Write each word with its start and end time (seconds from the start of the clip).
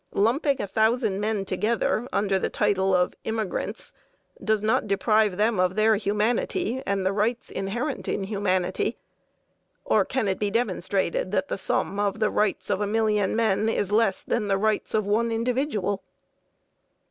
Lumping 0.15 0.59
a 0.59 0.65
thousand 0.65 1.19
men 1.19 1.45
together 1.45 2.07
under 2.11 2.39
the 2.39 2.49
title 2.49 2.95
of 2.95 3.13
immigrants 3.23 3.93
does 4.43 4.63
not 4.63 4.87
deprive 4.87 5.37
them 5.37 5.59
of 5.59 5.75
their 5.75 5.95
humanity 5.95 6.81
and 6.87 7.05
the 7.05 7.13
rights 7.13 7.51
inherent 7.51 8.07
in 8.07 8.23
humanity; 8.23 8.97
or 9.85 10.03
can 10.03 10.27
it 10.27 10.39
be 10.39 10.49
demonstrated 10.49 11.31
that 11.31 11.49
the 11.49 11.55
sum 11.59 11.99
of 11.99 12.19
the 12.19 12.31
rights 12.31 12.71
of 12.71 12.81
a 12.81 12.87
million 12.87 13.35
men 13.35 13.69
is 13.69 13.91
less 13.91 14.23
than 14.23 14.47
the 14.47 14.57
rights 14.57 14.95
of 14.95 15.05
one 15.05 15.31
individual? 15.31 16.01